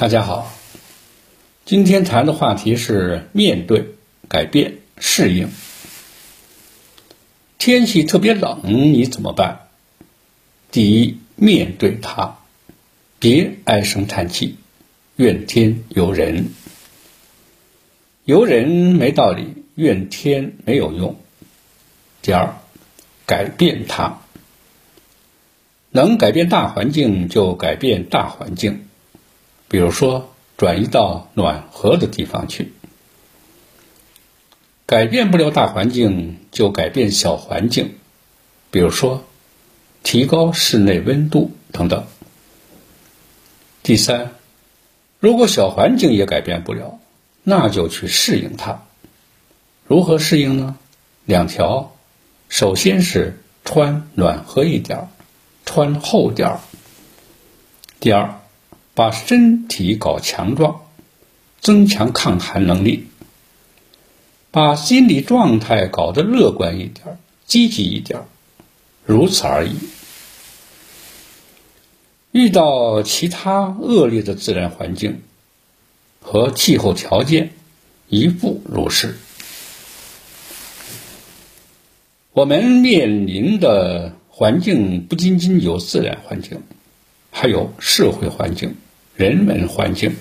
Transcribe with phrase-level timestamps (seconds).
[0.00, 0.50] 大家好，
[1.66, 3.96] 今天谈的话题是面对、
[4.30, 5.50] 改变、适应。
[7.58, 8.62] 天气特别冷，
[8.94, 9.68] 你怎么办？
[10.72, 12.38] 第一，面对它，
[13.18, 14.56] 别唉声叹气、
[15.16, 16.48] 怨天尤人。
[18.24, 21.20] 尤人没道理，怨天没有用。
[22.22, 22.54] 第二，
[23.26, 24.22] 改变它，
[25.90, 28.86] 能改变大环境就改变大环境。
[29.70, 32.72] 比如说，转移到暖和的地方去，
[34.84, 37.94] 改变不了大环境，就改变小环境。
[38.72, 39.22] 比如说，
[40.02, 42.04] 提高室内温度等等。
[43.84, 44.32] 第三，
[45.20, 46.98] 如果小环境也改变不了，
[47.44, 48.82] 那就去适应它。
[49.86, 50.76] 如何适应呢？
[51.26, 51.94] 两条，
[52.48, 55.08] 首先是穿暖和一点儿，
[55.64, 56.60] 穿厚点儿。
[58.00, 58.39] 第二。
[58.94, 60.82] 把身体搞强壮，
[61.60, 63.04] 增强抗寒能力；
[64.50, 68.20] 把心理状态搞得乐观一点、积极一点，
[69.04, 69.76] 如此而已。
[72.32, 75.22] 遇到其他恶劣的自然环境
[76.20, 77.50] 和气候条件，
[78.08, 79.16] 一步如是。
[82.32, 86.62] 我们面临的环境不仅仅有自然环境，
[87.30, 88.76] 还有社会环境。
[89.16, 90.16] 人文环境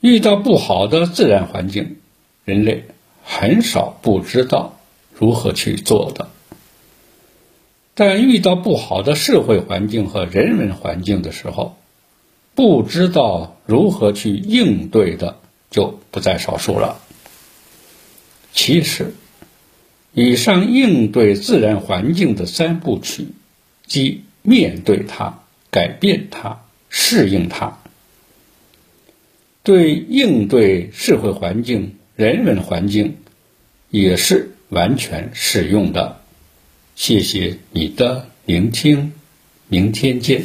[0.00, 1.96] 遇到不好的自然环境，
[2.44, 2.84] 人类
[3.24, 4.78] 很少不知道
[5.12, 6.28] 如何去做的；
[7.94, 11.76] 但遇到不好的社会环境和人文环境的时候，
[12.54, 15.38] 不知道如何去应对的
[15.70, 17.00] 就不在少数了。
[18.52, 19.12] 其实，
[20.12, 23.26] 以上应对自然环境的三部曲，
[23.86, 25.40] 即面对它。
[25.72, 27.78] 改变它，适应它，
[29.62, 33.18] 对应对社会环境、人文环境
[33.88, 36.22] 也是完全适用的。
[36.96, 39.12] 谢谢你的聆听，
[39.68, 40.44] 明天见。